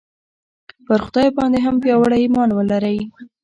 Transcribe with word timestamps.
پر 0.85 0.99
خدای 1.05 1.29
باندې 1.37 1.59
هم 1.65 1.75
پیاوړی 1.83 2.19
ایمان 2.23 2.49
ولرئ 2.53 2.99